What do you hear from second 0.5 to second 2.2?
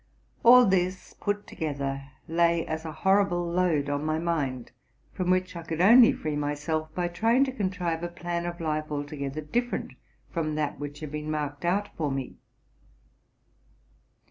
this put together